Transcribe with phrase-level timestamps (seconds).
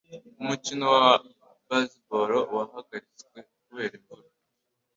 [0.41, 1.11] Umukino wa
[1.67, 4.27] baseball wahagaritswe kubera imvura.